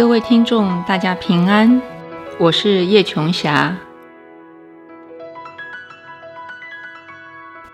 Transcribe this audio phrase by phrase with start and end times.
[0.00, 1.82] 各位听众，大家平安，
[2.38, 3.76] 我是叶琼霞。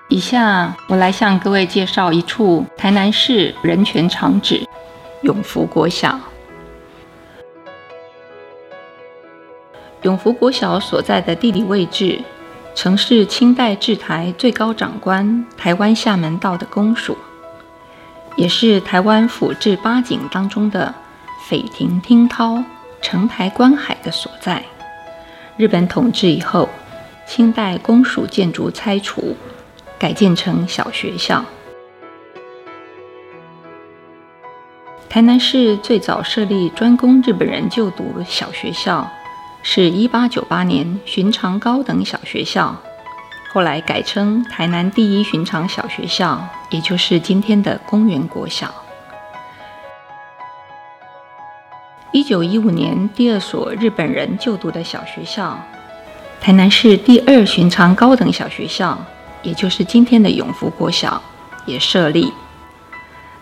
[0.08, 4.66] 以下我来向各位介绍一处台南市人权长址——
[5.22, 6.18] 永福国小。
[10.02, 12.20] 永福国小所在的地理位置，
[12.74, 17.16] 曾是清代制台最高长官台湾厦门道的公署，
[18.34, 20.92] 也是台湾府治八景当中的。
[21.48, 22.60] 斐亭听涛、
[23.00, 24.64] 城台观海的所在。
[25.56, 26.68] 日本统治以后，
[27.24, 29.36] 清代公署建筑拆除，
[29.96, 31.44] 改建成小学校。
[35.08, 39.08] 台南市最早设立专供日本人就读小学校，
[39.62, 42.74] 是一八九八年寻常高等小学校，
[43.52, 48.74] 后来改称台南第一寻常小学校，也就是今天的公园国小。
[52.16, 55.62] 一九一五年，第二所日本人就读的小学校——
[56.40, 58.98] 台南市第二寻常高等小学校，
[59.42, 61.20] 也就是今天的永福国小，
[61.66, 62.32] 也设立。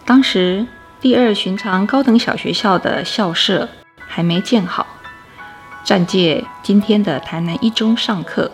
[0.05, 0.67] 当时，
[1.01, 4.85] 第二寻常高等小学校的校舍还没建好，
[5.85, 8.51] 暂借今天的台南一中上课。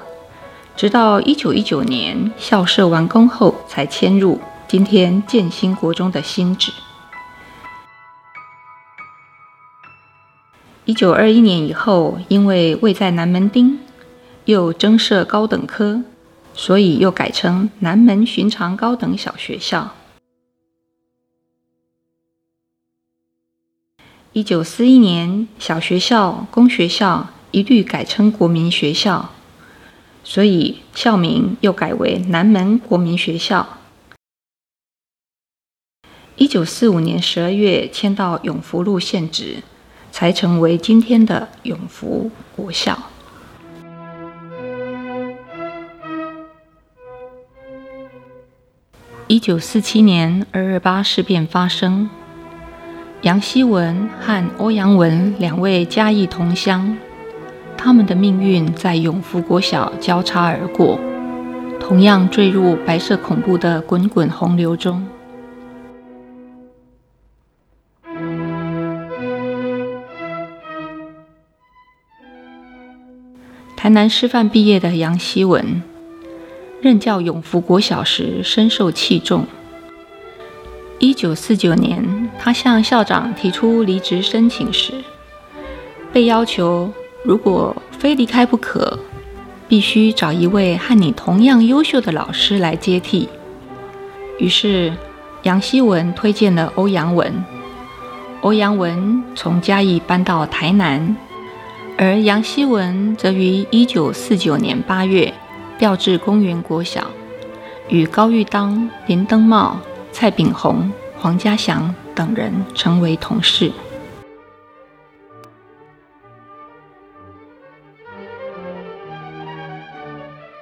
[0.76, 6.70] 直到一九一九年校舍完工后，才迁入今天建兴国中的新址。
[10.90, 13.78] 一九二一年以后，因为位在南门町，
[14.46, 16.02] 又增设高等科，
[16.52, 19.94] 所以又改成南门寻常高等小学校。
[24.32, 29.30] 一九四一年，小学校、公学校一律改称国民学校，
[30.24, 33.78] 所以校名又改为南门国民学校。
[36.34, 39.62] 一九四五年十二月迁到永福路现址。
[40.10, 42.98] 才成为今天的永福国校。
[49.26, 52.10] 一九四七年二二八事变发生，
[53.22, 56.96] 杨希文和欧阳文两位嘉义同乡，
[57.76, 60.98] 他们的命运在永福国小交叉而过，
[61.78, 65.06] 同样坠入白色恐怖的滚滚洪流中。
[73.82, 75.82] 台南师范毕业的杨希文，
[76.82, 79.46] 任教永福国小时深受器重。
[80.98, 84.92] 一九四九年，他向校长提出离职申请时，
[86.12, 86.92] 被要求
[87.24, 88.98] 如果非离开不可，
[89.66, 93.30] 必须找一位和你同样优秀的老师来接替。
[94.38, 94.92] 于是，
[95.44, 97.42] 杨希文推荐了欧阳文。
[98.42, 101.16] 欧阳文从嘉义搬到台南。
[102.02, 105.34] 而杨希文则于一九四九年八月
[105.78, 107.10] 调至公园国小，
[107.90, 109.78] 与高玉当、林登茂、
[110.10, 113.70] 蔡炳宏、黄家祥等人成为同事。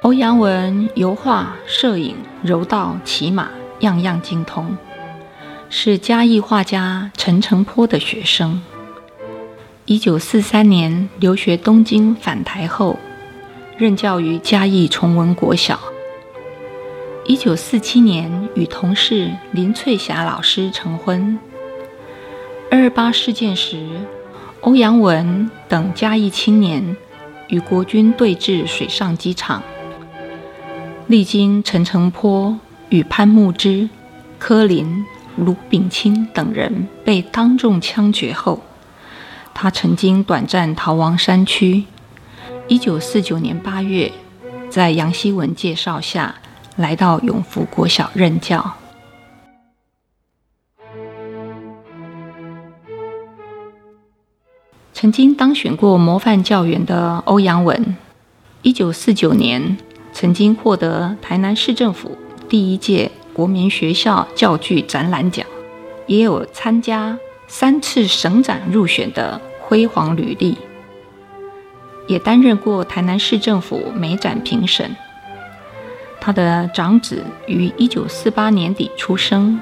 [0.02, 3.48] 欧阳文油画、摄影、柔道、骑马，
[3.78, 4.76] 样样精通，
[5.70, 8.60] 是嘉义画家陈澄波的学生。
[9.90, 12.98] 一九四三年留学东京返台后，
[13.78, 15.80] 任教于嘉义崇文国小。
[17.24, 21.38] 一九四七年与同事林翠霞老师成婚。
[22.70, 23.88] 二二八事件时，
[24.60, 26.94] 欧阳文等嘉义青年
[27.48, 29.62] 与国军对峙水上机场，
[31.06, 32.58] 历经陈澄波
[32.90, 33.88] 与潘慕之、
[34.38, 35.02] 柯林、
[35.38, 38.62] 卢炳清等人被当众枪决后。
[39.60, 41.82] 他曾经短暂逃亡山区。
[42.68, 44.12] 一九四九年八月，
[44.70, 46.36] 在杨希文介绍下，
[46.76, 48.74] 来到永福国小任教。
[54.92, 57.96] 曾经当选过模范教员的欧阳文，
[58.62, 59.76] 一九四九年
[60.12, 62.16] 曾经获得台南市政府
[62.48, 65.44] 第一届国民学校教具展览奖，
[66.06, 69.40] 也有参加三次省展入选的。
[69.60, 70.56] 辉煌履历，
[72.06, 74.96] 也担任过台南市政府美展评审。
[76.18, 79.60] 他的长子于一九四八年底出生，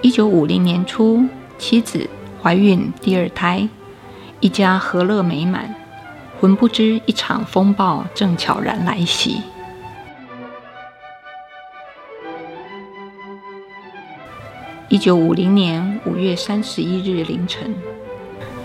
[0.00, 1.24] 一九五零年初
[1.56, 2.10] 妻子
[2.42, 3.68] 怀孕第二胎，
[4.40, 5.72] 一家和乐美满。
[6.40, 9.40] 浑不知一场风暴正悄然来袭。
[14.92, 17.72] 一九五零年五月三十一日凌晨。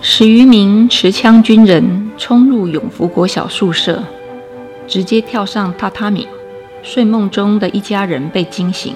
[0.02, 4.04] 十余名持枪军人冲入永福国小宿舍，
[4.88, 6.28] 直接跳上榻榻米。
[6.82, 8.96] 睡梦中的一家人被惊醒，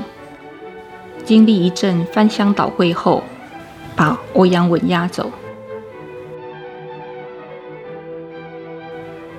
[1.24, 3.24] 经历一阵翻箱倒柜后，
[3.96, 5.32] 把欧阳文押走。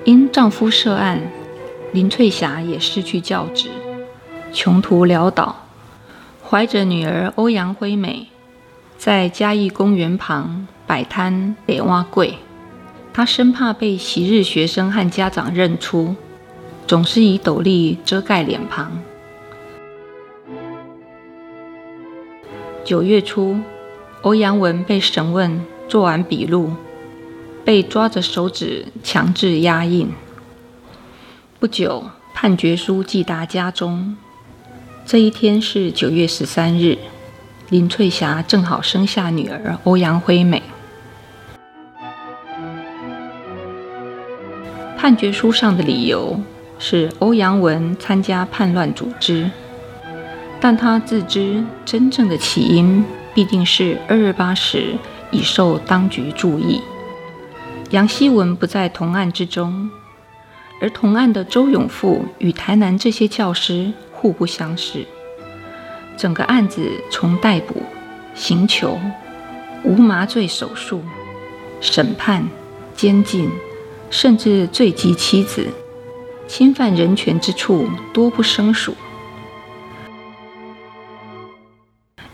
[0.05, 1.19] 因丈夫涉案，
[1.91, 3.67] 林翠霞也失去教职，
[4.53, 5.60] 穷途潦倒，
[6.51, 8.27] 怀着女儿欧阳辉美，
[8.97, 12.39] 在嘉义公园旁摆摊得挖柜。
[13.13, 16.13] 她生怕被昔日学生和家长认出。
[16.85, 19.01] 总是以斗笠遮盖脸庞。
[22.83, 23.61] 九月初，
[24.23, 26.73] 欧阳文被审问，做完笔录，
[27.63, 30.11] 被抓着手指强制压印。
[31.61, 34.17] 不久，判决书寄达家中。
[35.11, 36.97] 这一天是九月十三日，
[37.67, 40.63] 林翠霞正好生下女儿欧阳辉美。
[44.97, 46.39] 判决书上的理由。
[46.79, 49.51] 是欧阳文参加叛乱组织，
[50.61, 53.03] 但他自知真正的起因
[53.33, 54.95] 必定是二二八时
[55.29, 56.79] 已受当局注意。
[57.89, 59.91] 杨希文不在同案之中，
[60.79, 65.03] 而同案的周永富与台南这些教师互不相识。
[66.15, 67.81] 整个案子从逮捕、
[68.35, 68.99] 刑求、
[69.83, 71.01] 无麻醉手术、
[71.79, 72.47] 审判、
[72.95, 73.49] 监禁，
[74.11, 75.67] 甚至罪及妻子。
[76.47, 78.93] 侵犯人权之处多不胜数。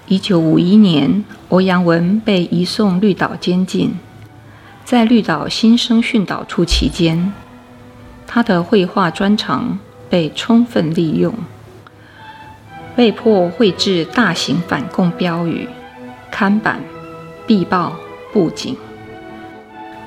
[0.08, 3.94] 一九五一年，欧阳文被移送绿岛监禁，
[4.84, 7.32] 在绿岛新生训导处期间，
[8.26, 9.78] 他的绘画专长
[10.10, 11.32] 被充分利用，
[12.98, 15.70] 被迫绘制大型反共标语、
[16.32, 16.82] 刊板、
[17.46, 17.96] 壁报、
[18.34, 18.76] 布景。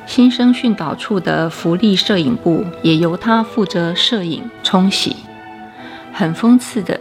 [0.07, 5.15] 新生训导处的福利摄影部也由他负责摄影冲洗。
[6.13, 7.01] 很讽刺的，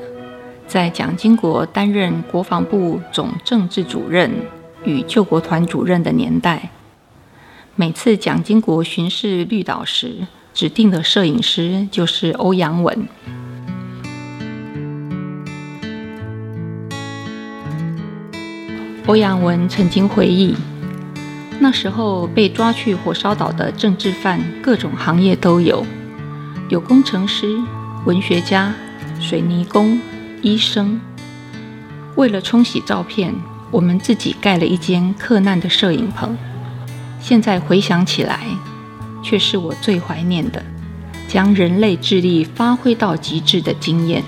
[0.67, 4.31] 在蒋经国担任国防部总政治主任
[4.83, 6.69] 与救国团主任的年代，
[7.75, 13.07] 每次蒋经国巡视绿岛时，指定的摄影师就是欧阳文。
[19.09, 20.55] 欧阳文曾经回忆。
[21.59, 25.83] 那时候被抓去火烧岛的政治犯，各种行业都有，
[26.69, 27.57] 有工程师、
[28.05, 28.71] 文学家、
[29.19, 29.99] 水泥工、
[30.43, 31.01] 医生。
[32.17, 33.33] 为了冲洗照片，
[33.71, 36.37] 我们自己盖了一间克难的摄影棚。
[37.19, 38.41] 现在回想起来，
[39.23, 40.63] 却是我最怀念的，
[41.27, 44.23] 将人类智力发挥到极致的经验。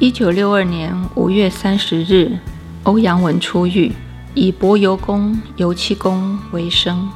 [0.00, 2.38] 一九六二年五月三十日，
[2.84, 3.92] 欧阳文出狱，
[4.32, 7.06] 以柏油工、油漆工为生。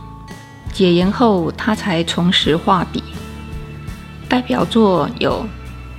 [0.71, 3.03] 解严后，他才重拾画笔。
[4.29, 5.47] 代表作有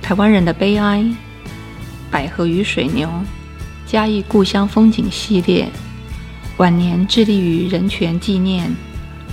[0.00, 1.00] 台湾人的悲哀》
[2.08, 3.08] 《百合与水牛》
[3.84, 5.68] 《嘉义故乡风景》系列。
[6.58, 8.72] 晚年致力于人权纪念、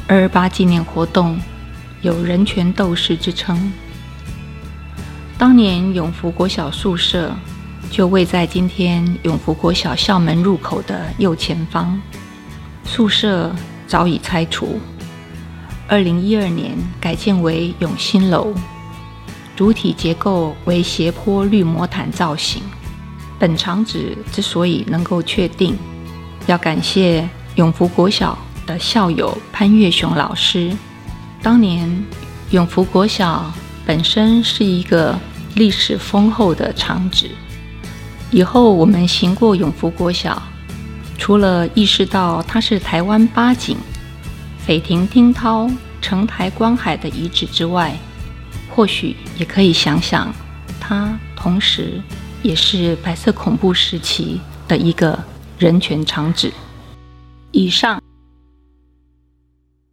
[0.08, 1.40] 二二八纪念活动，
[2.02, 3.72] 有“人权斗士”之称。
[5.36, 7.36] 当年永福国小宿舍
[7.94, 11.96] 就位在今天永福国小校门入口的右前方，
[12.84, 14.80] 宿舍早已拆除。
[15.88, 18.52] 二零一二年改建为永新楼，
[19.56, 22.64] 主体结构为斜坡绿魔毯造型。
[23.38, 25.78] 本场址之所以能够确定，
[26.48, 28.36] 要感谢永福国小
[28.66, 30.76] 的校友潘月雄老师。
[31.44, 32.04] 当年
[32.50, 33.54] 永福国小
[33.86, 35.16] 本身是一个。
[35.56, 37.30] 历史丰厚的场址。
[38.34, 40.42] 以后我们行过永福国小，
[41.20, 43.78] 除了意识到它是台湾八景
[44.66, 45.70] 斐亭汀涛、
[46.02, 47.96] 城台观海的遗址之外，
[48.72, 50.34] 或许也可以想想，
[50.80, 52.02] 它同时
[52.42, 55.24] 也是白色恐怖时期的一个
[55.60, 56.52] 人权场址。
[57.52, 58.02] 以上。